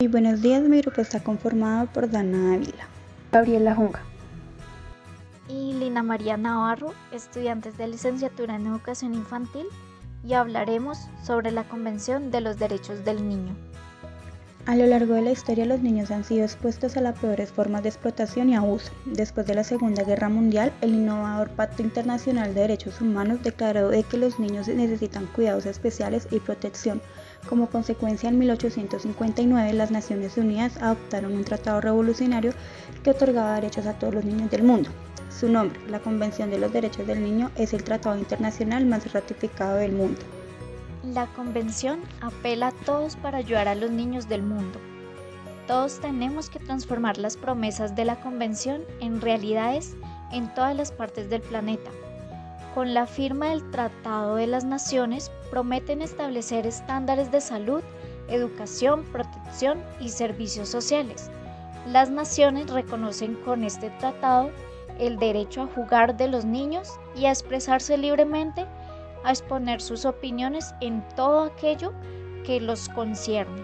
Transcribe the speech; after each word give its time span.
Y 0.00 0.08
buenos 0.08 0.40
días, 0.40 0.62
mi 0.62 0.80
grupo 0.80 1.02
está 1.02 1.22
conformado 1.22 1.86
por 1.88 2.10
Dana 2.10 2.54
Ávila, 2.54 2.88
Gabriela 3.30 3.74
Junga 3.74 4.00
y 5.46 5.74
Lina 5.74 6.02
María 6.02 6.38
Navarro, 6.38 6.94
estudiantes 7.12 7.76
de 7.76 7.86
licenciatura 7.86 8.56
en 8.56 8.66
educación 8.66 9.12
infantil, 9.12 9.66
y 10.24 10.32
hablaremos 10.32 10.96
sobre 11.22 11.50
la 11.50 11.64
Convención 11.64 12.30
de 12.30 12.40
los 12.40 12.58
Derechos 12.58 13.04
del 13.04 13.28
Niño. 13.28 13.54
A 14.70 14.76
lo 14.76 14.86
largo 14.86 15.14
de 15.14 15.22
la 15.22 15.32
historia 15.32 15.66
los 15.66 15.80
niños 15.80 16.12
han 16.12 16.22
sido 16.22 16.44
expuestos 16.44 16.96
a 16.96 17.00
las 17.00 17.18
peores 17.18 17.50
formas 17.50 17.82
de 17.82 17.88
explotación 17.88 18.50
y 18.50 18.54
abuso. 18.54 18.92
Después 19.04 19.44
de 19.44 19.56
la 19.56 19.64
Segunda 19.64 20.04
Guerra 20.04 20.28
Mundial, 20.28 20.72
el 20.80 20.94
innovador 20.94 21.50
Pacto 21.50 21.82
Internacional 21.82 22.54
de 22.54 22.60
Derechos 22.60 23.00
Humanos 23.00 23.42
declaró 23.42 23.88
de 23.88 24.04
que 24.04 24.16
los 24.16 24.38
niños 24.38 24.68
necesitan 24.68 25.26
cuidados 25.26 25.66
especiales 25.66 26.28
y 26.30 26.38
protección. 26.38 27.02
Como 27.48 27.68
consecuencia, 27.68 28.28
en 28.28 28.38
1859 28.38 29.72
las 29.72 29.90
Naciones 29.90 30.36
Unidas 30.36 30.76
adoptaron 30.80 31.32
un 31.32 31.42
tratado 31.42 31.80
revolucionario 31.80 32.52
que 33.02 33.10
otorgaba 33.10 33.56
derechos 33.56 33.86
a 33.86 33.98
todos 33.98 34.14
los 34.14 34.24
niños 34.24 34.52
del 34.52 34.62
mundo. 34.62 34.88
Su 35.36 35.48
nombre, 35.48 35.80
la 35.88 35.98
Convención 35.98 36.48
de 36.48 36.60
los 36.60 36.72
Derechos 36.72 37.08
del 37.08 37.24
Niño, 37.24 37.50
es 37.56 37.74
el 37.74 37.82
tratado 37.82 38.16
internacional 38.16 38.86
más 38.86 39.12
ratificado 39.12 39.78
del 39.78 39.90
mundo. 39.90 40.20
La 41.04 41.26
convención 41.28 42.02
apela 42.20 42.68
a 42.68 42.72
todos 42.72 43.16
para 43.16 43.38
ayudar 43.38 43.68
a 43.68 43.74
los 43.74 43.90
niños 43.90 44.28
del 44.28 44.42
mundo. 44.42 44.78
Todos 45.66 45.98
tenemos 45.98 46.50
que 46.50 46.58
transformar 46.58 47.16
las 47.16 47.38
promesas 47.38 47.96
de 47.96 48.04
la 48.04 48.20
convención 48.20 48.82
en 49.00 49.22
realidades 49.22 49.96
en 50.30 50.52
todas 50.52 50.76
las 50.76 50.92
partes 50.92 51.30
del 51.30 51.40
planeta. 51.40 51.90
Con 52.74 52.92
la 52.92 53.06
firma 53.06 53.48
del 53.48 53.70
Tratado 53.70 54.34
de 54.34 54.46
las 54.46 54.64
Naciones 54.64 55.32
prometen 55.50 56.02
establecer 56.02 56.66
estándares 56.66 57.32
de 57.32 57.40
salud, 57.40 57.80
educación, 58.28 59.02
protección 59.04 59.82
y 60.00 60.10
servicios 60.10 60.68
sociales. 60.68 61.30
Las 61.86 62.10
naciones 62.10 62.68
reconocen 62.68 63.36
con 63.36 63.64
este 63.64 63.88
tratado 64.00 64.50
el 64.98 65.18
derecho 65.18 65.62
a 65.62 65.66
jugar 65.66 66.18
de 66.18 66.28
los 66.28 66.44
niños 66.44 66.90
y 67.16 67.24
a 67.24 67.30
expresarse 67.30 67.96
libremente 67.96 68.66
a 69.24 69.30
exponer 69.30 69.80
sus 69.80 70.04
opiniones 70.04 70.74
en 70.80 71.02
todo 71.16 71.44
aquello 71.44 71.92
que 72.44 72.60
los 72.60 72.88
concierne. 72.88 73.62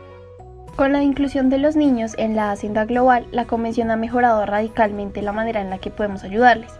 Con 0.76 0.92
la 0.92 1.02
inclusión 1.02 1.48
de 1.48 1.58
los 1.58 1.74
niños 1.74 2.12
en 2.18 2.36
la 2.36 2.50
Hacienda 2.50 2.84
Global, 2.84 3.26
la 3.32 3.46
Convención 3.46 3.90
ha 3.90 3.96
mejorado 3.96 4.44
radicalmente 4.44 5.22
la 5.22 5.32
manera 5.32 5.62
en 5.62 5.70
la 5.70 5.78
que 5.78 5.90
podemos 5.90 6.22
ayudarles. 6.22 6.70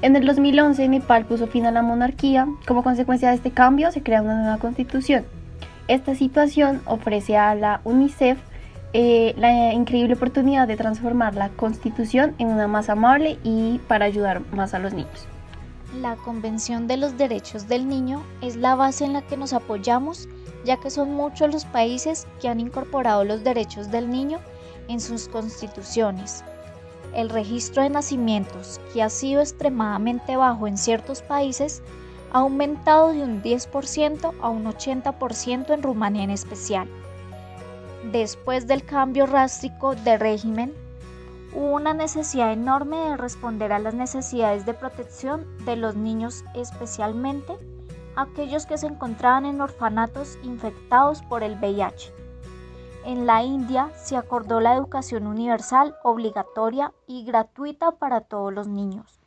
En 0.00 0.16
el 0.16 0.26
2011, 0.26 0.88
Nepal 0.88 1.26
puso 1.26 1.46
fin 1.46 1.66
a 1.66 1.70
la 1.70 1.82
monarquía. 1.82 2.48
Como 2.66 2.82
consecuencia 2.82 3.28
de 3.28 3.36
este 3.36 3.50
cambio, 3.50 3.92
se 3.92 4.02
crea 4.02 4.22
una 4.22 4.40
nueva 4.40 4.58
constitución. 4.58 5.26
Esta 5.88 6.14
situación 6.14 6.80
ofrece 6.86 7.36
a 7.36 7.54
la 7.54 7.82
UNICEF 7.84 8.38
eh, 8.94 9.34
la 9.36 9.72
increíble 9.72 10.14
oportunidad 10.14 10.66
de 10.66 10.76
transformar 10.76 11.34
la 11.34 11.50
constitución 11.50 12.34
en 12.38 12.48
una 12.48 12.66
más 12.66 12.88
amable 12.88 13.38
y 13.44 13.78
para 13.88 14.06
ayudar 14.06 14.42
más 14.52 14.74
a 14.74 14.78
los 14.78 14.92
niños. 14.92 15.28
La 16.00 16.16
Convención 16.16 16.86
de 16.86 16.96
los 16.96 17.18
Derechos 17.18 17.68
del 17.68 17.86
Niño 17.86 18.24
es 18.40 18.56
la 18.56 18.74
base 18.74 19.04
en 19.04 19.12
la 19.12 19.20
que 19.20 19.36
nos 19.36 19.52
apoyamos, 19.52 20.26
ya 20.64 20.78
que 20.78 20.88
son 20.88 21.14
muchos 21.14 21.52
los 21.52 21.66
países 21.66 22.26
que 22.40 22.48
han 22.48 22.60
incorporado 22.60 23.24
los 23.24 23.44
derechos 23.44 23.90
del 23.90 24.08
niño 24.08 24.38
en 24.88 25.00
sus 25.00 25.28
constituciones. 25.28 26.44
El 27.14 27.28
registro 27.28 27.82
de 27.82 27.90
nacimientos, 27.90 28.80
que 28.94 29.02
ha 29.02 29.10
sido 29.10 29.42
extremadamente 29.42 30.34
bajo 30.34 30.66
en 30.66 30.78
ciertos 30.78 31.20
países, 31.20 31.82
ha 32.32 32.38
aumentado 32.38 33.12
de 33.12 33.22
un 33.22 33.42
10% 33.42 34.32
a 34.40 34.48
un 34.48 34.64
80% 34.64 35.74
en 35.74 35.82
Rumanía 35.82 36.24
en 36.24 36.30
especial. 36.30 36.88
Después 38.10 38.66
del 38.66 38.82
cambio 38.82 39.26
drástico 39.26 39.94
de 39.94 40.16
régimen, 40.16 40.72
una 41.54 41.94
necesidad 41.94 42.52
enorme 42.52 42.96
de 42.96 43.16
responder 43.16 43.72
a 43.72 43.78
las 43.78 43.94
necesidades 43.94 44.64
de 44.64 44.74
protección 44.74 45.46
de 45.64 45.76
los 45.76 45.96
niños, 45.96 46.44
especialmente 46.54 47.54
aquellos 48.16 48.66
que 48.66 48.78
se 48.78 48.86
encontraban 48.86 49.46
en 49.46 49.60
orfanatos 49.60 50.38
infectados 50.42 51.22
por 51.22 51.42
el 51.42 51.56
VIH. 51.56 52.12
En 53.04 53.26
la 53.26 53.42
India 53.42 53.90
se 53.96 54.16
acordó 54.16 54.60
la 54.60 54.74
educación 54.74 55.26
universal, 55.26 55.96
obligatoria 56.04 56.92
y 57.06 57.24
gratuita 57.24 57.92
para 57.92 58.20
todos 58.20 58.52
los 58.52 58.68
niños. 58.68 59.18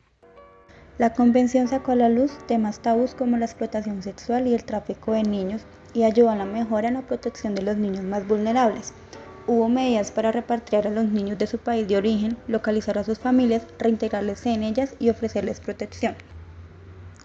La 0.98 1.14
convención 1.14 1.68
sacó 1.68 1.92
a 1.92 1.96
la 1.96 2.08
luz 2.08 2.38
temas 2.48 2.80
tabús 2.80 3.16
como 3.16 3.36
la 3.36 3.46
explotación 3.46 4.02
sexual 4.02 4.48
y 4.48 4.54
el 4.54 4.64
tráfico 4.64 5.12
de 5.12 5.24
niños 5.24 5.66
y 5.94 6.04
ayudó 6.04 6.30
a 6.30 6.38
la 6.38 6.46
mejora 6.46 6.88
en 6.88 6.94
la 6.94 7.02
protección 7.02 7.54
de 7.54 7.64
los 7.64 7.76
niños 7.76 8.06
más 8.06 8.26
vulnerables. 8.26 8.94
Hubo 9.48 9.70
medidas 9.70 10.10
para 10.10 10.32
repatriar 10.32 10.88
a 10.88 10.90
los 10.90 11.06
niños 11.06 11.38
de 11.38 11.46
su 11.46 11.60
país 11.60 11.88
de 11.88 11.98
origen, 11.98 12.36
localizar 12.48 12.98
a 12.98 13.04
sus 13.04 13.20
familias, 13.20 13.68
reintegrarles 13.78 14.44
en 14.48 14.64
ellas 14.64 14.96
y 14.98 15.10
ofrecerles 15.10 15.60
protección. 15.60 16.16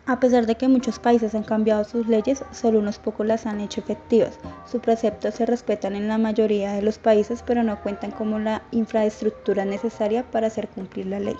A 0.05 0.21
pesar 0.21 0.45
de 0.45 0.57
que 0.57 0.69
muchos 0.69 0.99
países 0.99 1.35
han 1.35 1.45
cambiado 1.45 1.83
sus 1.85 2.09
leyes, 2.09 2.45
solo 2.51 2.79
unos 2.79 2.99
pocos 2.99 3.27
las 3.27 3.47
han 3.47 3.61
hecho 3.61 3.81
efectivas. 3.81 4.39
Sus 4.67 4.83
preceptos 4.83 5.37
se 5.37 5.47
respetan 5.47 5.95
en 5.95 6.09
la 6.09 6.19
mayoría 6.19 6.73
de 6.73 6.83
los 6.83 6.99
países, 6.99 7.43
pero 7.47 7.63
no 7.63 7.81
cuentan 7.81 8.11
con 8.11 8.45
la 8.45 8.65
infraestructura 8.71 9.65
necesaria 9.65 10.31
para 10.31 10.49
hacer 10.49 10.69
cumplir 10.69 11.07
la 11.07 11.21
ley. 11.21 11.37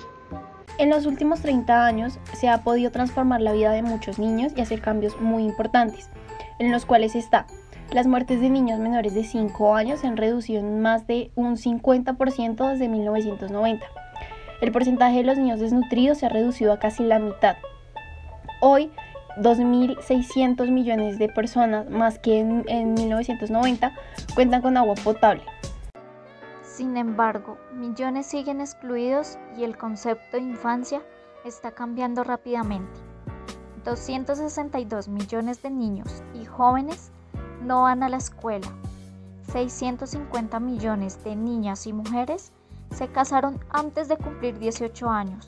En 0.79 0.89
los 0.89 1.05
últimos 1.05 1.41
30 1.43 1.85
años 1.85 2.19
se 2.39 2.49
ha 2.49 2.65
podido 2.65 2.91
transformar 2.91 3.43
la 3.43 3.53
vida 3.53 3.73
de 3.73 3.83
muchos 3.83 4.19
niños 4.19 4.53
y 4.57 4.63
hacer 4.63 4.81
cambios 4.81 5.21
muy 5.21 5.45
importantes, 5.45 6.09
en 6.59 6.73
los 6.73 6.87
cuales 6.87 7.15
está 7.17 7.47
las 7.93 8.07
muertes 8.07 8.41
de 8.41 8.51
niños 8.51 8.79
menores 8.79 9.15
de 9.15 9.25
5 9.25 9.75
años 9.75 10.01
se 10.01 10.07
han 10.07 10.17
reducido 10.17 10.61
en 10.61 10.81
más 10.81 11.07
de 11.07 11.33
un 11.35 11.57
50% 11.57 12.71
desde 12.71 12.89
1990. 12.89 13.85
El 14.61 14.73
porcentaje 14.73 15.19
de 15.19 15.25
los 15.25 15.39
niños 15.39 15.59
desnutridos 15.59 16.19
se 16.19 16.27
ha 16.27 16.29
reducido 16.29 16.73
a 16.73 16.79
casi 16.79 17.03
la 17.03 17.19
mitad. 17.19 17.57
Hoy, 18.61 18.93
2.600 19.39 20.71
millones 20.71 21.19
de 21.19 21.29
personas, 21.29 21.89
más 21.91 22.19
que 22.19 22.39
en, 22.39 22.65
en 22.69 22.95
1990, 22.95 23.93
cuentan 24.35 24.63
con 24.63 24.77
agua 24.77 24.95
potable. 25.03 25.43
Sin 26.63 26.97
embargo, 26.97 27.59
millones 27.75 28.27
siguen 28.27 28.61
excluidos 28.61 29.39
y 29.57 29.65
el 29.65 29.77
concepto 29.77 30.37
de 30.37 30.45
infancia 30.45 31.03
está 31.45 31.73
cambiando 31.73 32.23
rápidamente. 32.23 33.01
262 33.85 35.09
millones 35.09 35.63
de 35.63 35.71
niños 35.71 36.23
y 36.35 36.45
jóvenes 36.45 37.11
no 37.63 37.83
van 37.83 38.03
a 38.03 38.09
la 38.09 38.17
escuela. 38.17 38.69
650 39.53 40.61
millones 40.61 41.23
de 41.25 41.37
niñas 41.37 41.87
y 41.87 41.93
mujeres 41.93 42.53
se 42.91 43.09
casaron 43.09 43.59
antes 43.71 44.09
de 44.09 44.17
cumplir 44.17 44.59
18 44.59 45.09
años. 45.09 45.47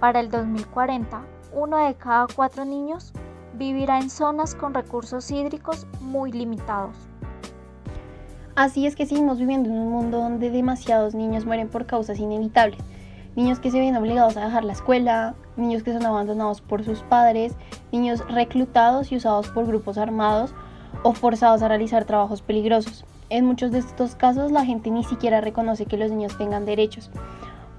Para 0.00 0.20
el 0.20 0.30
2040, 0.30 1.22
uno 1.52 1.76
de 1.78 1.94
cada 1.94 2.26
cuatro 2.34 2.64
niños 2.64 3.12
vivirá 3.54 3.98
en 3.98 4.10
zonas 4.10 4.54
con 4.54 4.74
recursos 4.74 5.30
hídricos 5.30 5.86
muy 6.00 6.32
limitados. 6.32 6.96
Así 8.54 8.86
es 8.86 8.96
que 8.96 9.06
seguimos 9.06 9.38
viviendo 9.38 9.68
en 9.68 9.76
un 9.76 9.90
mundo 9.90 10.18
donde 10.18 10.50
demasiados 10.50 11.14
niños 11.14 11.44
mueren 11.44 11.68
por 11.68 11.86
causas 11.86 12.18
inevitables. 12.18 12.78
Niños 13.36 13.60
que 13.60 13.70
se 13.70 13.78
ven 13.78 13.96
obligados 13.96 14.36
a 14.36 14.44
dejar 14.44 14.64
la 14.64 14.72
escuela, 14.72 15.34
niños 15.56 15.84
que 15.84 15.92
son 15.92 16.04
abandonados 16.04 16.60
por 16.60 16.84
sus 16.84 17.02
padres, 17.02 17.54
niños 17.92 18.24
reclutados 18.28 19.12
y 19.12 19.16
usados 19.16 19.48
por 19.50 19.66
grupos 19.66 19.96
armados 19.96 20.54
o 21.02 21.12
forzados 21.12 21.62
a 21.62 21.68
realizar 21.68 22.04
trabajos 22.04 22.42
peligrosos. 22.42 23.04
En 23.30 23.44
muchos 23.44 23.72
de 23.72 23.78
estos 23.78 24.14
casos 24.14 24.52
la 24.52 24.64
gente 24.64 24.90
ni 24.90 25.04
siquiera 25.04 25.40
reconoce 25.40 25.86
que 25.86 25.96
los 25.96 26.10
niños 26.10 26.36
tengan 26.38 26.64
derechos. 26.64 27.10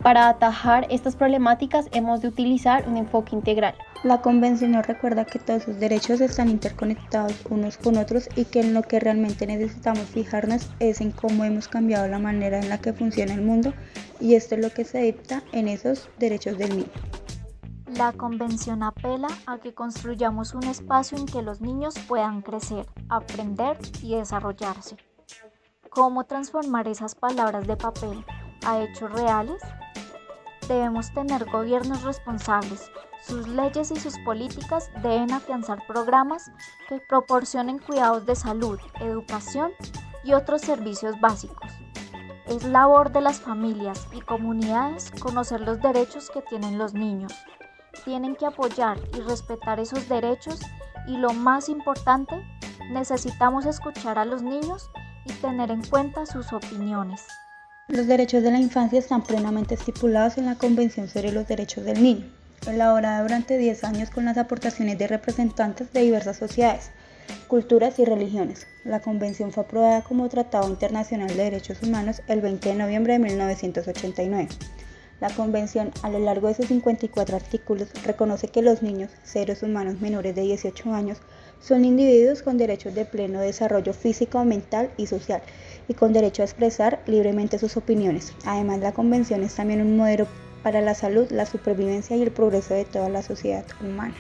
Para 0.02 0.30
atajar 0.30 0.88
estas 0.90 1.18
problemáticas 1.18 1.88
hemos 1.92 2.22
de 2.22 2.30
utilizar 2.30 2.88
un 2.88 2.96
enfoque 2.96 3.36
integral. 3.36 3.76
La 4.04 4.22
Convención 4.22 4.72
nos 4.72 4.88
recuerda 4.88 5.26
que 5.26 5.40
todos 5.40 5.64
sus 5.64 5.78
derechos 5.78 6.22
están 6.22 6.48
interconectados 6.48 7.34
unos 7.50 7.78
con 7.78 7.98
otros 7.98 8.30
y 8.38 8.46
que 8.46 8.62
en 8.62 8.74
lo 8.74 8.82
que 8.82 9.02
realmente 9.02 9.46
necesitamos 9.46 10.06
fijarnos 10.06 10.70
es 10.80 11.02
en 11.02 11.12
cómo 11.12 11.44
hemos 11.44 11.68
cambiado 11.68 12.08
la 12.08 12.18
manera 12.18 12.60
en 12.60 12.70
la 12.70 12.78
que 12.78 12.94
funciona 12.94 13.34
el 13.34 13.42
mundo 13.42 13.74
y 14.22 14.36
esto 14.36 14.56
es 14.56 14.62
lo 14.62 14.70
que 14.70 14.86
se 14.86 15.00
dicta 15.00 15.44
en 15.52 15.68
esos 15.68 16.10
derechos 16.18 16.58
del 16.58 16.78
niño. 16.78 16.92
La 18.00 18.14
convención 18.14 18.82
apela 18.82 19.28
a 19.46 19.58
que 19.58 19.74
construyamos 19.74 20.54
un 20.54 20.64
espacio 20.64 21.18
en 21.18 21.26
que 21.26 21.42
los 21.42 21.60
niños 21.60 21.96
puedan 22.08 22.42
crecer, 22.42 22.88
aprender 23.10 23.78
y 24.02 24.16
desarrollarse. 24.16 24.96
¿Cómo 25.90 26.24
transformar 26.24 26.88
esas 26.88 27.14
palabras 27.14 27.68
de 27.68 27.76
papel 27.76 28.24
a 28.66 28.80
hechos 28.80 29.12
reales? 29.12 29.62
Debemos 30.70 31.14
tener 31.14 31.44
gobiernos 31.52 32.04
responsables. 32.04 32.90
Sus 33.22 33.50
leyes 33.50 33.92
y 33.92 34.00
sus 34.00 34.18
políticas 34.20 34.90
deben 35.04 35.34
afianzar 35.34 35.86
programas 35.86 36.50
que 36.88 37.02
proporcionen 37.10 37.80
cuidados 37.80 38.26
de 38.26 38.38
salud, 38.38 38.80
educación 39.02 39.74
y 40.24 40.32
otros 40.32 40.62
servicios 40.62 41.20
básicos. 41.20 41.70
Es 42.48 42.64
labor 42.64 43.12
de 43.12 43.20
las 43.20 43.42
familias 43.42 44.08
y 44.14 44.22
comunidades 44.22 45.12
conocer 45.20 45.60
los 45.60 45.82
derechos 45.82 46.30
que 46.30 46.42
tienen 46.42 46.78
los 46.78 46.94
niños. 46.94 47.34
Tienen 48.06 48.36
que 48.36 48.46
apoyar 48.46 48.98
y 49.18 49.22
respetar 49.22 49.80
esos 49.80 50.08
derechos 50.08 50.60
y 51.08 51.18
lo 51.18 51.34
más 51.34 51.70
importante, 51.70 52.36
necesitamos 52.92 53.66
escuchar 53.66 54.18
a 54.18 54.26
los 54.26 54.42
niños 54.42 54.90
y 55.26 55.34
tener 55.34 55.72
en 55.72 55.84
cuenta 55.84 56.26
sus 56.26 56.54
opiniones. 56.54 57.26
Los 57.88 58.08
derechos 58.08 58.44
de 58.44 58.52
la 58.52 58.60
infancia 58.60 59.00
están 59.00 59.24
plenamente 59.24 59.74
estipulados 59.74 60.38
en 60.38 60.46
la 60.46 60.56
Convención 60.56 61.08
sobre 61.08 61.32
los 61.32 61.48
Derechos 61.48 61.84
del 61.86 62.02
Niño, 62.02 62.26
elaborada 62.68 63.24
durante 63.24 63.58
10 63.58 63.84
años 63.84 64.10
con 64.12 64.26
las 64.26 64.38
aportaciones 64.38 64.98
de 65.00 65.08
representantes 65.08 65.92
de 65.92 66.02
diversas 66.02 66.38
sociedades, 66.38 66.92
culturas 67.48 67.98
y 67.98 68.06
religiones. 68.06 68.68
La 68.86 69.02
convención 69.02 69.52
fue 69.52 69.64
aprobada 69.64 70.04
como 70.04 70.30
Tratado 70.30 70.70
Internacional 70.70 71.30
de 71.30 71.44
Derechos 71.44 71.82
Humanos 71.82 72.22
el 72.28 72.42
20 72.42 72.70
de 72.70 72.76
noviembre 72.76 73.14
de 73.14 73.20
1989. 73.20 74.50
La 75.20 75.30
convención, 75.30 75.92
a 76.02 76.10
lo 76.10 76.20
largo 76.20 76.48
de 76.48 76.54
sus 76.54 76.68
54 76.68 77.36
artículos, 77.36 77.90
reconoce 78.06 78.48
que 78.48 78.62
los 78.62 78.82
niños, 78.82 79.12
seres 79.24 79.64
humanos 79.64 80.00
menores 80.00 80.34
de 80.34 80.44
18 80.44 80.94
años, 80.94 81.18
son 81.60 81.84
individuos 81.84 82.42
con 82.42 82.58
derechos 82.58 82.96
de 82.96 83.04
pleno 83.04 83.42
desarrollo 83.42 83.94
físico, 83.94 84.44
mental 84.46 84.92
y 84.96 85.08
social 85.08 85.42
y 85.90 85.94
con 85.94 86.14
derecho 86.14 86.42
a 86.42 86.46
expresar 86.46 87.02
libremente 87.06 87.60
sus 87.60 87.76
opiniones. 87.76 88.34
Además, 88.46 88.80
la 88.80 88.94
Convención 88.94 89.44
es 89.44 89.56
también 89.56 89.82
un 89.82 89.98
modelo 89.98 90.26
para 90.64 90.80
la 90.80 90.94
salud, 90.94 91.30
la 91.32 91.46
supervivencia 91.46 92.16
y 92.16 92.22
el 92.22 92.32
progreso 92.32 92.74
de 92.74 92.86
toda 92.86 93.10
la 93.10 93.22
sociedad 93.22 93.66
humana. 93.82 94.16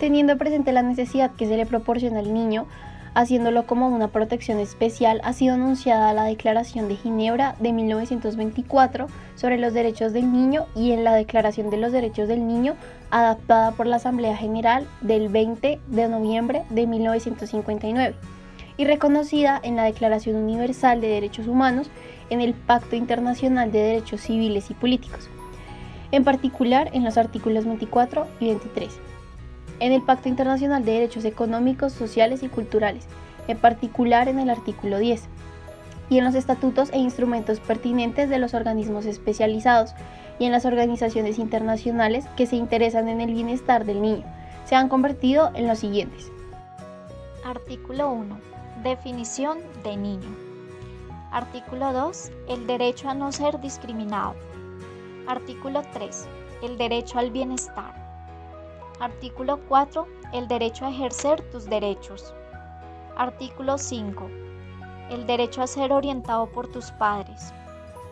Teniendo 0.00 0.38
presente 0.38 0.72
la 0.72 0.82
necesidad 0.82 1.34
que 1.36 1.46
se 1.46 1.56
le 1.56 1.66
proporciona 1.66 2.20
al 2.20 2.32
niño, 2.32 2.66
haciéndolo 3.14 3.66
como 3.66 3.88
una 3.88 4.08
protección 4.08 4.58
especial, 4.58 5.20
ha 5.24 5.32
sido 5.32 5.54
anunciada 5.54 6.12
la 6.12 6.24
Declaración 6.24 6.88
de 6.88 6.96
Ginebra 6.96 7.56
de 7.60 7.72
1924 7.72 9.06
sobre 9.34 9.58
los 9.58 9.74
derechos 9.74 10.12
del 10.12 10.32
niño 10.32 10.66
y 10.74 10.92
en 10.92 11.04
la 11.04 11.14
Declaración 11.14 11.70
de 11.70 11.76
los 11.76 11.92
Derechos 11.92 12.28
del 12.28 12.46
Niño 12.46 12.74
adaptada 13.10 13.72
por 13.72 13.86
la 13.86 13.96
Asamblea 13.96 14.36
General 14.36 14.86
del 15.02 15.28
20 15.28 15.80
de 15.86 16.08
noviembre 16.08 16.62
de 16.70 16.86
1959 16.86 18.14
y 18.78 18.84
reconocida 18.86 19.60
en 19.62 19.76
la 19.76 19.84
Declaración 19.84 20.36
Universal 20.36 21.00
de 21.00 21.08
Derechos 21.08 21.46
Humanos 21.46 21.90
en 22.30 22.40
el 22.40 22.54
Pacto 22.54 22.96
Internacional 22.96 23.70
de 23.70 23.80
Derechos 23.80 24.22
Civiles 24.22 24.70
y 24.70 24.74
Políticos, 24.74 25.28
en 26.10 26.24
particular 26.24 26.88
en 26.94 27.04
los 27.04 27.18
artículos 27.18 27.66
24 27.66 28.26
y 28.40 28.46
23 28.46 29.11
en 29.82 29.92
el 29.92 30.00
Pacto 30.00 30.28
Internacional 30.28 30.84
de 30.84 30.92
Derechos 30.92 31.24
Económicos, 31.24 31.92
Sociales 31.92 32.44
y 32.44 32.48
Culturales, 32.48 33.04
en 33.48 33.58
particular 33.58 34.28
en 34.28 34.38
el 34.38 34.48
artículo 34.48 35.00
10, 35.00 35.24
y 36.08 36.18
en 36.18 36.24
los 36.24 36.36
estatutos 36.36 36.90
e 36.92 36.98
instrumentos 36.98 37.58
pertinentes 37.58 38.30
de 38.30 38.38
los 38.38 38.54
organismos 38.54 39.06
especializados 39.06 39.92
y 40.38 40.44
en 40.44 40.52
las 40.52 40.66
organizaciones 40.66 41.40
internacionales 41.40 42.26
que 42.36 42.46
se 42.46 42.54
interesan 42.54 43.08
en 43.08 43.20
el 43.20 43.34
bienestar 43.34 43.84
del 43.84 44.02
niño. 44.02 44.22
Se 44.66 44.76
han 44.76 44.88
convertido 44.88 45.50
en 45.54 45.66
los 45.66 45.80
siguientes. 45.80 46.30
Artículo 47.44 48.12
1. 48.12 48.38
Definición 48.84 49.58
de 49.82 49.96
niño. 49.96 50.28
Artículo 51.32 51.92
2. 51.92 52.30
El 52.48 52.68
derecho 52.68 53.10
a 53.10 53.14
no 53.14 53.32
ser 53.32 53.60
discriminado. 53.60 54.36
Artículo 55.26 55.82
3. 55.92 56.28
El 56.62 56.78
derecho 56.78 57.18
al 57.18 57.32
bienestar. 57.32 58.01
Artículo 59.02 59.58
4. 59.68 60.06
El 60.32 60.46
derecho 60.46 60.86
a 60.86 60.90
ejercer 60.90 61.42
tus 61.50 61.64
derechos. 61.64 62.32
Artículo 63.16 63.76
5. 63.76 64.30
El 65.10 65.26
derecho 65.26 65.60
a 65.60 65.66
ser 65.66 65.92
orientado 65.92 66.46
por 66.46 66.68
tus 66.68 66.92
padres. 66.92 67.52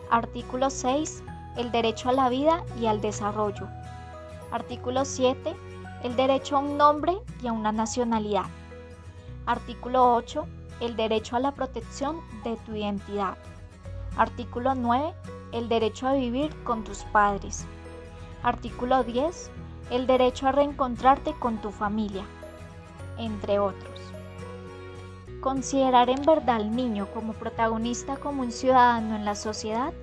Artículo 0.09 0.69
6. 0.69 1.23
El 1.55 1.71
derecho 1.71 2.09
a 2.09 2.11
la 2.11 2.27
vida 2.27 2.65
y 2.77 2.87
al 2.87 2.99
desarrollo. 2.99 3.69
Artículo 4.51 5.05
7. 5.05 5.55
El 6.03 6.17
derecho 6.17 6.57
a 6.57 6.59
un 6.59 6.77
nombre 6.77 7.17
y 7.41 7.47
a 7.47 7.53
una 7.53 7.71
nacionalidad. 7.71 8.47
Artículo 9.45 10.13
8. 10.15 10.45
El 10.81 10.97
derecho 10.97 11.37
a 11.37 11.39
la 11.39 11.53
protección 11.53 12.19
de 12.43 12.57
tu 12.65 12.75
identidad. 12.75 13.37
Artículo 14.17 14.75
9. 14.75 15.13
El 15.53 15.69
derecho 15.69 16.09
a 16.09 16.15
vivir 16.15 16.53
con 16.65 16.83
tus 16.83 17.05
padres. 17.13 17.65
Artículo 18.43 19.05
10 19.05 19.51
el 19.91 20.07
derecho 20.07 20.47
a 20.47 20.53
reencontrarte 20.53 21.33
con 21.33 21.57
tu 21.57 21.69
familia, 21.69 22.23
entre 23.17 23.59
otros. 23.59 23.91
Considerar 25.41 26.09
en 26.09 26.23
verdad 26.23 26.55
al 26.55 26.75
niño 26.75 27.07
como 27.13 27.33
protagonista 27.33 28.15
como 28.15 28.41
un 28.41 28.51
ciudadano 28.51 29.15
en 29.15 29.25
la 29.25 29.35
sociedad 29.35 29.93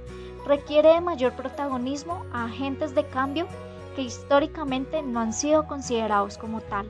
requiere 0.46 0.90
de 0.90 1.00
mayor 1.00 1.32
protagonismo 1.32 2.24
a 2.32 2.44
agentes 2.44 2.94
de 2.94 3.06
cambio 3.06 3.46
que 3.96 4.02
históricamente 4.02 5.02
no 5.02 5.20
han 5.20 5.32
sido 5.32 5.66
considerados 5.66 6.36
como 6.38 6.60
tal. 6.60 6.86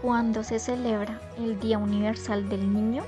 ¿Cuándo 0.00 0.42
se 0.42 0.58
celebra 0.58 1.20
el 1.38 1.60
Día 1.60 1.78
Universal 1.78 2.48
del 2.48 2.72
Niño? 2.72 3.02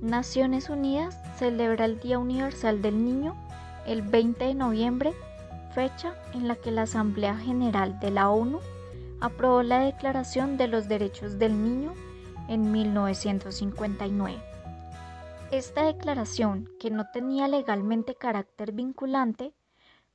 Naciones 0.00 0.68
Unidas 0.68 1.18
celebra 1.38 1.86
el 1.86 1.98
Día 1.98 2.18
Universal 2.18 2.82
del 2.82 3.04
Niño 3.04 3.34
el 3.86 4.02
20 4.02 4.44
de 4.44 4.54
noviembre 4.54 5.14
fecha 5.74 6.14
en 6.32 6.48
la 6.48 6.56
que 6.56 6.70
la 6.70 6.82
Asamblea 6.82 7.36
General 7.36 7.98
de 7.98 8.10
la 8.10 8.30
ONU 8.30 8.60
aprobó 9.20 9.62
la 9.62 9.80
Declaración 9.80 10.56
de 10.56 10.68
los 10.68 10.88
Derechos 10.88 11.38
del 11.38 11.62
Niño 11.62 11.92
en 12.48 12.70
1959. 12.70 14.40
Esta 15.50 15.84
declaración, 15.84 16.70
que 16.78 16.90
no 16.90 17.06
tenía 17.12 17.48
legalmente 17.48 18.14
carácter 18.14 18.72
vinculante, 18.72 19.52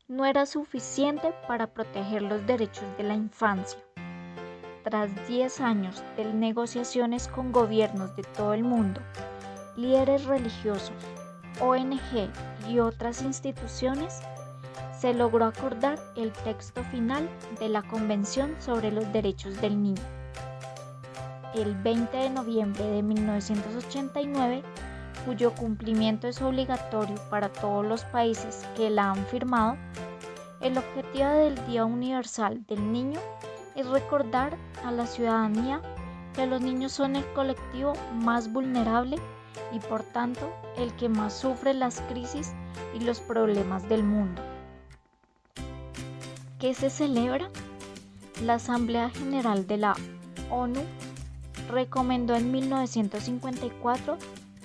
no 0.08 0.26
era 0.26 0.46
suficiente 0.46 1.34
para 1.48 1.74
proteger 1.74 2.24
los 2.24 2.46
derechos 2.48 2.86
de 2.98 3.04
la 3.04 3.14
infancia. 3.14 3.80
Tras 4.84 5.10
10 5.28 5.62
años 5.62 6.04
de 6.18 6.34
negociaciones 6.34 7.28
con 7.28 7.52
gobiernos 7.52 8.16
de 8.16 8.24
todo 8.24 8.54
el 8.54 8.64
mundo, 8.64 9.02
líderes 9.78 10.26
religiosos, 10.26 10.96
ONG 11.62 12.30
y 12.68 12.80
otras 12.80 13.22
instituciones, 13.22 14.22
se 15.00 15.14
logró 15.14 15.46
acordar 15.46 15.98
el 16.18 16.34
texto 16.34 16.84
final 16.86 17.30
de 17.60 17.70
la 17.70 17.84
Convención 17.84 18.54
sobre 18.60 18.92
los 18.92 19.12
Derechos 19.14 19.60
del 19.62 19.82
Niño. 19.82 20.02
El 21.56 21.74
20 21.76 22.18
de 22.18 22.30
noviembre 22.30 22.84
de 22.84 23.02
1989, 23.02 24.62
cuyo 25.26 25.56
cumplimiento 25.56 26.28
es 26.28 26.42
obligatorio 26.42 27.16
para 27.30 27.48
todos 27.48 27.86
los 27.86 28.04
países 28.06 28.68
que 28.76 28.90
la 28.90 29.12
han 29.12 29.26
firmado, 29.28 29.78
el 30.60 30.78
objetivo 30.78 31.30
del 31.30 31.66
Día 31.66 31.86
Universal 31.86 32.66
del 32.68 32.92
Niño 32.92 33.22
es 33.76 33.88
recordar 33.88 34.58
a 34.84 34.92
la 34.92 35.08
ciudadanía 35.08 35.82
que 36.34 36.46
los 36.46 36.60
niños 36.60 36.92
son 36.92 37.16
el 37.16 37.26
colectivo 37.34 37.94
más 38.16 38.52
vulnerable 38.52 39.18
y 39.72 39.80
por 39.80 40.04
tanto 40.04 40.54
el 40.78 40.94
que 40.96 41.08
más 41.08 41.34
sufre 41.34 41.74
las 41.74 42.02
crisis 42.02 42.54
y 42.94 43.00
los 43.00 43.22
problemas 43.22 43.88
del 43.88 44.04
mundo. 44.04 44.49
¿Qué 46.60 46.74
se 46.74 46.90
celebra? 46.90 47.48
La 48.44 48.56
Asamblea 48.56 49.10
General 49.12 49.66
de 49.66 49.78
la 49.78 49.96
ONU 50.52 50.82
recomendó 51.72 52.36
en 52.36 52.52
1954 52.52 54.18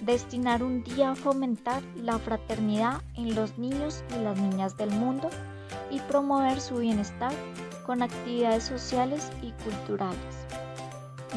destinar 0.03 0.65
un 0.65 0.83
día 0.83 1.13
a 1.13 1.15
fomentar 1.15 1.85
la 1.95 2.19
fraternidad 2.19 3.01
en 3.15 3.37
los 3.37 3.59
niños 3.59 4.03
y 4.11 4.25
las 4.25 4.37
niñas 4.41 4.77
del 4.77 4.91
mundo 4.91 5.31
y 5.89 6.01
promover 6.01 6.61
su 6.61 6.79
bienestar 6.79 7.31
con 7.87 8.03
actividades 8.03 8.65
sociales 8.65 9.31
y 9.41 9.53
culturales. 9.63 10.19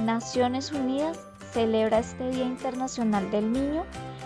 Naciones 0.02 0.72
Unidas 0.72 1.20
celebra 1.54 2.00
este 2.00 2.32
Día 2.32 2.46
Internacional 2.46 3.30
del 3.30 3.52
Niño 3.52 3.84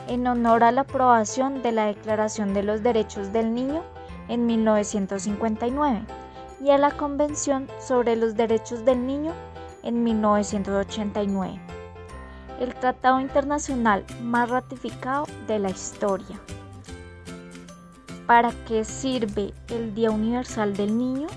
en 0.07 0.25
honor 0.27 0.63
a 0.63 0.71
la 0.71 0.81
aprobación 0.81 1.61
de 1.61 1.73
la 1.73 1.87
Declaración 1.87 2.53
de 2.53 2.63
los 2.63 2.81
Derechos 2.81 3.33
del 3.33 3.53
Niño 3.53 3.83
en 4.29 4.45
1959 4.45 6.05
y 6.63 6.69
a 6.69 6.77
la 6.77 6.91
Convención 6.91 7.67
sobre 7.79 8.15
los 8.15 8.35
Derechos 8.35 8.85
del 8.85 9.05
Niño 9.07 9.33
en 9.83 10.03
1989, 10.03 11.59
el 12.59 12.75
tratado 12.75 13.19
internacional 13.19 14.05
más 14.21 14.49
ratificado 14.49 15.25
de 15.47 15.57
la 15.57 15.71
historia. 15.71 16.39
¿Para 18.27 18.51
qué 18.67 18.85
sirve 18.85 19.53
el 19.69 19.95
Día 19.95 20.11
Universal 20.11 20.75
del 20.75 20.97
Niño? 20.97 21.27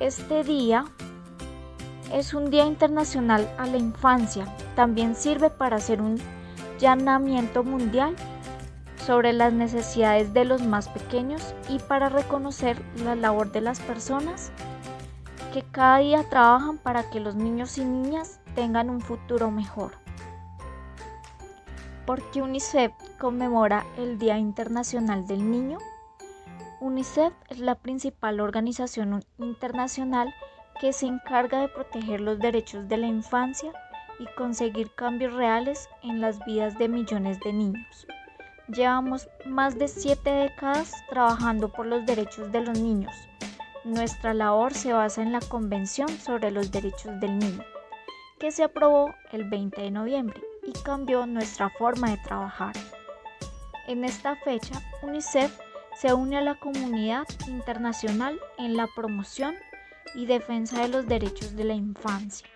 Este 0.00 0.42
día 0.42 0.86
es 2.12 2.34
un 2.34 2.50
Día 2.50 2.64
Internacional 2.64 3.48
a 3.58 3.66
la 3.66 3.76
Infancia. 3.76 4.46
También 4.74 5.14
sirve 5.14 5.50
para 5.50 5.76
hacer 5.76 6.00
un 6.00 6.18
llamamiento 6.80 7.62
mundial 7.62 8.16
sobre 9.06 9.32
las 9.32 9.52
necesidades 9.52 10.32
de 10.32 10.44
los 10.44 10.62
más 10.62 10.88
pequeños 10.88 11.54
y 11.68 11.78
para 11.80 12.08
reconocer 12.08 12.80
la 13.04 13.16
labor 13.16 13.50
de 13.50 13.60
las 13.60 13.80
personas 13.80 14.52
que 15.52 15.62
cada 15.62 15.98
día 15.98 16.28
trabajan 16.28 16.78
para 16.78 17.10
que 17.10 17.20
los 17.20 17.34
niños 17.34 17.76
y 17.78 17.84
niñas 17.84 18.40
tengan 18.54 18.90
un 18.90 19.00
futuro 19.00 19.50
mejor. 19.50 19.92
¿Por 22.06 22.22
qué 22.30 22.42
UNICEF 22.42 22.92
conmemora 23.18 23.84
el 23.96 24.18
Día 24.18 24.38
Internacional 24.38 25.26
del 25.26 25.50
Niño? 25.50 25.78
UNICEF 26.80 27.32
es 27.48 27.58
la 27.58 27.74
principal 27.76 28.40
organización 28.40 29.24
internacional 29.38 30.34
que 30.80 30.92
se 30.92 31.06
encarga 31.06 31.60
de 31.60 31.68
proteger 31.68 32.20
los 32.20 32.38
derechos 32.38 32.88
de 32.88 32.96
la 32.96 33.06
infancia 33.06 33.72
y 34.18 34.26
conseguir 34.36 34.92
cambios 34.94 35.32
reales 35.34 35.88
en 36.02 36.20
las 36.20 36.44
vidas 36.44 36.76
de 36.78 36.88
millones 36.88 37.38
de 37.40 37.52
niños. 37.52 38.06
Llevamos 38.68 39.28
más 39.44 39.76
de 39.76 39.88
siete 39.88 40.30
décadas 40.30 40.92
trabajando 41.10 41.68
por 41.72 41.86
los 41.86 42.06
derechos 42.06 42.52
de 42.52 42.60
los 42.60 42.78
niños. 42.78 43.12
Nuestra 43.84 44.34
labor 44.34 44.72
se 44.72 44.92
basa 44.92 45.20
en 45.20 45.32
la 45.32 45.40
Convención 45.40 46.08
sobre 46.08 46.52
los 46.52 46.70
Derechos 46.70 47.18
del 47.18 47.38
Niño, 47.38 47.64
que 48.38 48.52
se 48.52 48.62
aprobó 48.62 49.12
el 49.32 49.50
20 49.50 49.82
de 49.82 49.90
noviembre 49.90 50.40
y 50.62 50.72
cambió 50.84 51.26
nuestra 51.26 51.70
forma 51.70 52.10
de 52.10 52.18
trabajar. 52.18 52.74
En 53.88 54.04
esta 54.04 54.36
fecha, 54.36 54.80
UNICEF 55.02 55.58
se 55.96 56.14
une 56.14 56.36
a 56.36 56.40
la 56.40 56.54
comunidad 56.54 57.26
internacional 57.48 58.38
en 58.58 58.76
la 58.76 58.86
promoción 58.94 59.56
y 60.14 60.26
defensa 60.26 60.82
de 60.82 60.88
los 60.88 61.06
derechos 61.06 61.56
de 61.56 61.64
la 61.64 61.74
infancia. 61.74 62.46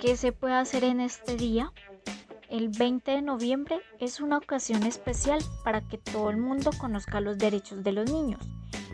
¿Qué 0.00 0.16
se 0.16 0.32
puede 0.32 0.54
hacer 0.54 0.84
en 0.84 1.00
este 1.00 1.36
día? 1.36 1.72
El 2.54 2.68
20 2.68 3.10
de 3.10 3.20
noviembre 3.20 3.80
es 3.98 4.20
una 4.20 4.38
ocasión 4.38 4.84
especial 4.84 5.40
para 5.64 5.80
que 5.80 5.98
todo 5.98 6.30
el 6.30 6.36
mundo 6.36 6.70
conozca 6.78 7.20
los 7.20 7.36
derechos 7.36 7.82
de 7.82 7.90
los 7.90 8.08
niños 8.12 8.40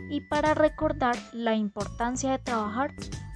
y 0.09 0.21
para 0.21 0.55
recordar 0.55 1.15
la 1.31 1.53
importancia 1.53 2.31
de 2.31 2.39
trabajar 2.39 2.95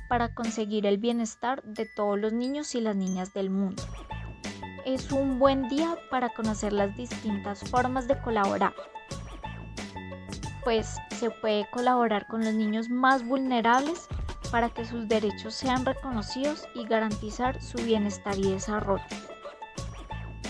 para 0.10 0.34
conseguir 0.34 0.88
el 0.88 0.98
bienestar 0.98 1.62
de 1.62 1.86
todos 1.96 2.20
los 2.20 2.34
niños 2.34 2.74
y 2.74 2.82
las 2.82 2.96
niñas 2.96 3.36
del 3.36 3.52
mundo. 3.52 3.84
Es 4.84 5.12
un 5.12 5.38
buen 5.38 5.70
día 5.70 5.96
para 6.10 6.30
conocer 6.30 6.74
las 6.74 6.98
distintas 6.98 7.60
formas 7.70 8.08
de 8.08 8.20
colaborar, 8.20 8.74
pues 10.64 10.98
se 11.20 11.30
puede 11.30 11.70
colaborar 11.70 12.26
con 12.26 12.44
los 12.44 12.56
niños 12.56 12.90
más 12.90 13.24
vulnerables 13.24 14.08
para 14.50 14.72
que 14.72 14.86
sus 14.86 15.08
derechos 15.08 15.54
sean 15.54 15.86
reconocidos 15.86 16.68
y 16.74 16.88
garantizar 16.88 17.62
su 17.62 17.78
bienestar 17.78 18.40
y 18.40 18.54
desarrollo. 18.54 19.06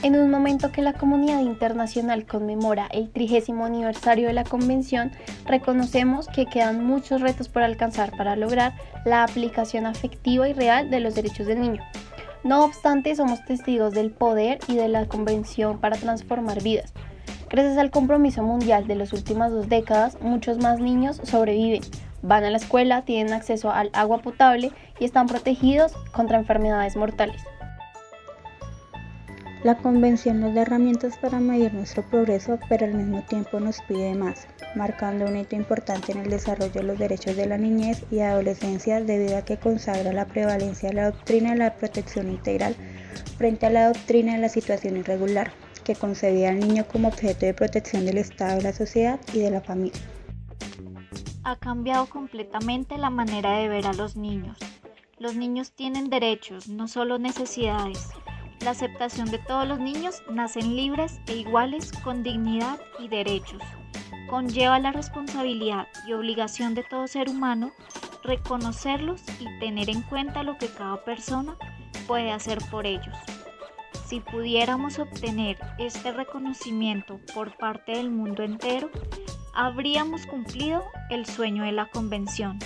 En 0.06 0.16
un 0.16 0.30
momento 0.30 0.72
que 0.72 0.84
la 0.84 0.94
comunidad 0.94 1.40
internacional 1.40 2.28
conmemora 2.28 2.86
el 2.92 3.10
trigésimo 3.10 3.66
aniversario 3.66 4.28
de 4.28 4.34
la 4.34 4.44
Convención, 4.44 5.12
reconocemos 5.48 6.28
que 6.28 6.46
quedan 6.46 6.86
muchos 6.86 7.22
retos 7.22 7.50
por 7.50 7.64
alcanzar 7.64 8.16
para 8.16 8.36
lograr 8.36 8.74
la 9.04 9.24
aplicación 9.24 9.88
afectiva 9.88 10.48
y 10.48 10.54
real 10.54 10.92
de 10.92 11.00
los 11.00 11.16
derechos 11.16 11.48
del 11.48 11.60
niño. 11.60 11.82
No 12.44 12.64
obstante, 12.64 13.16
somos 13.16 13.44
testigos 13.46 13.96
del 13.96 14.12
poder 14.12 14.60
y 14.68 14.76
de 14.76 14.90
la 14.90 15.08
Convención 15.08 15.80
para 15.80 15.98
transformar 15.98 16.62
vidas. 16.62 16.94
Gracias 17.50 17.80
al 17.80 17.90
compromiso 17.90 18.44
mundial 18.44 18.86
de 18.86 18.94
las 18.94 19.12
últimas 19.12 19.52
dos 19.52 19.70
décadas, 19.70 20.22
muchos 20.22 20.60
más 20.60 20.80
niños 20.80 21.20
sobreviven, 21.24 21.82
van 22.22 22.44
a 22.44 22.52
la 22.52 22.58
escuela, 22.58 23.02
tienen 23.06 23.34
acceso 23.34 23.72
al 23.72 23.90
agua 23.94 24.20
potable 24.20 24.72
y 25.00 25.06
están 25.06 25.26
protegidos 25.26 25.94
contra 26.12 26.38
enfermedades 26.38 26.96
mortales. 26.96 27.42
La 29.66 29.78
Convención 29.78 30.42
nos 30.42 30.54
da 30.54 30.62
herramientas 30.62 31.18
para 31.18 31.40
medir 31.40 31.74
nuestro 31.74 32.04
progreso, 32.04 32.60
pero 32.70 32.86
al 32.86 32.94
mismo 32.94 33.24
tiempo 33.24 33.60
nos 33.60 33.82
pide 33.82 34.14
más, 34.14 34.48
marcando 34.76 35.26
un 35.26 35.38
hito 35.38 35.56
importante 35.56 36.12
en 36.12 36.20
el 36.20 36.30
desarrollo 36.30 36.72
de 36.72 36.84
los 36.84 37.00
derechos 37.00 37.36
de 37.36 37.48
la 37.48 37.58
niñez 37.58 38.06
y 38.12 38.20
adolescencia 38.20 39.02
debido 39.02 39.36
a 39.38 39.42
que 39.42 39.58
consagra 39.58 40.14
la 40.14 40.28
prevalencia 40.28 40.90
de 40.90 40.96
la 40.96 41.10
doctrina 41.10 41.54
de 41.54 41.58
la 41.58 41.74
protección 41.78 42.30
integral 42.30 42.76
frente 43.40 43.66
a 43.66 43.72
la 43.72 43.88
doctrina 43.88 44.36
de 44.36 44.42
la 44.42 44.50
situación 44.50 44.98
irregular, 44.98 45.52
que 45.84 45.96
concebía 45.96 46.50
al 46.50 46.60
niño 46.60 46.86
como 46.88 47.08
objeto 47.08 47.48
de 47.48 47.56
protección 47.56 48.06
del 48.06 48.20
Estado, 48.20 48.58
de 48.58 48.64
la 48.66 48.74
sociedad 48.74 49.20
y 49.34 49.40
de 49.40 49.50
la 49.50 49.62
familia. 49.62 50.00
Ha 51.44 51.56
cambiado 51.56 52.06
completamente 52.06 53.00
la 53.00 53.10
manera 53.10 53.58
de 53.58 53.68
ver 53.68 53.88
a 53.88 53.94
los 53.94 54.16
niños. 54.16 54.60
Los 55.18 55.36
niños 55.36 55.72
tienen 55.72 56.12
derechos, 56.12 56.68
no 56.68 56.88
solo 56.88 57.18
necesidades. 57.18 58.12
La 58.66 58.72
aceptación 58.72 59.30
de 59.30 59.38
todos 59.38 59.68
los 59.68 59.78
niños 59.78 60.24
nacen 60.28 60.76
libres 60.76 61.22
e 61.28 61.36
iguales 61.36 61.92
con 62.04 62.24
dignidad 62.24 62.80
y 62.98 63.08
derechos. 63.10 63.62
Conlleva 64.28 64.80
la 64.80 64.92
responsabilidad 64.92 65.88
y 66.08 66.14
obligación 66.14 66.74
de 66.74 66.82
todo 66.82 67.06
ser 67.06 67.30
humano 67.30 67.72
reconocerlos 68.24 69.22
y 69.40 69.46
tener 69.60 69.92
en 69.92 70.02
cuenta 70.02 70.42
lo 70.42 70.58
que 70.58 70.68
cada 70.68 71.06
persona 71.06 71.56
puede 72.08 72.32
hacer 72.32 72.58
por 72.72 72.88
ellos. 72.88 73.16
Si 74.08 74.20
pudiéramos 74.20 74.98
obtener 74.98 75.60
este 75.78 76.12
reconocimiento 76.12 77.20
por 77.36 77.56
parte 77.58 77.92
del 77.92 78.10
mundo 78.10 78.42
entero, 78.42 78.90
habríamos 79.54 80.26
cumplido 80.26 80.84
el 81.12 81.28
sueño 81.28 81.66
de 81.66 81.72
la 81.72 81.86
convención. 81.92 82.58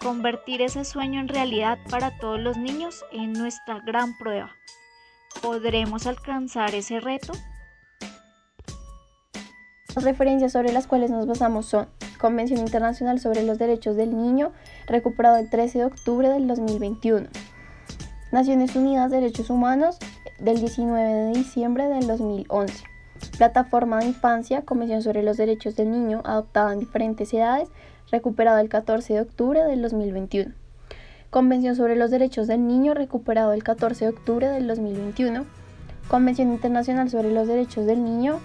Convertir 0.00 0.62
ese 0.62 0.86
sueño 0.86 1.20
en 1.20 1.28
realidad 1.28 1.78
para 1.90 2.16
todos 2.16 2.40
los 2.40 2.56
niños 2.56 3.04
es 3.12 3.28
nuestra 3.28 3.78
gran 3.80 4.16
prueba. 4.16 4.56
¿Podremos 5.42 6.06
alcanzar 6.06 6.72
ese 6.76 7.00
reto? 7.00 7.32
Las 9.94 10.04
referencias 10.04 10.52
sobre 10.52 10.72
las 10.72 10.86
cuales 10.86 11.10
nos 11.10 11.26
basamos 11.26 11.66
son 11.66 11.88
Convención 12.20 12.60
Internacional 12.60 13.18
sobre 13.18 13.42
los 13.42 13.58
Derechos 13.58 13.96
del 13.96 14.16
Niño, 14.16 14.52
recuperado 14.86 15.38
el 15.38 15.50
13 15.50 15.80
de 15.80 15.84
octubre 15.86 16.28
del 16.28 16.46
2021. 16.46 17.26
Naciones 18.30 18.76
Unidas 18.76 19.10
Derechos 19.10 19.50
Humanos, 19.50 19.98
del 20.38 20.60
19 20.60 21.12
de 21.12 21.32
diciembre 21.32 21.88
del 21.88 22.06
2011. 22.06 22.84
Plataforma 23.36 23.98
de 23.98 24.06
Infancia, 24.06 24.62
Convención 24.62 25.02
sobre 25.02 25.24
los 25.24 25.36
Derechos 25.36 25.74
del 25.74 25.90
Niño, 25.90 26.22
adoptada 26.24 26.72
en 26.72 26.78
diferentes 26.78 27.34
edades, 27.34 27.68
recuperado 28.12 28.58
el 28.60 28.68
14 28.68 29.14
de 29.14 29.20
octubre 29.22 29.64
del 29.64 29.82
2021. 29.82 30.61
Convención 31.32 31.74
sobre 31.76 31.96
los 31.96 32.10
Derechos 32.10 32.46
del 32.46 32.66
Niño, 32.66 32.92
recuperado 32.92 33.54
el 33.54 33.64
14 33.64 34.04
de 34.04 34.10
octubre 34.10 34.48
del 34.48 34.66
2021. 34.66 35.46
Convención 36.06 36.52
Internacional 36.52 37.08
sobre 37.08 37.32
los 37.32 37.48
Derechos 37.48 37.86
del 37.86 38.04
Niño, 38.04 38.38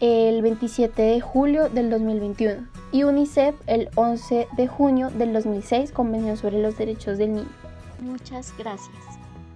el 0.00 0.40
27 0.40 1.02
de 1.02 1.20
julio 1.20 1.68
del 1.68 1.90
2021. 1.90 2.66
Y 2.90 3.02
UNICEF, 3.02 3.54
el 3.66 3.90
11 3.96 4.48
de 4.56 4.66
junio 4.66 5.10
del 5.10 5.34
2006, 5.34 5.92
Convención 5.92 6.38
sobre 6.38 6.62
los 6.62 6.78
Derechos 6.78 7.18
del 7.18 7.34
Niño. 7.34 7.50
Muchas 8.00 8.54
gracias. 8.56 9.21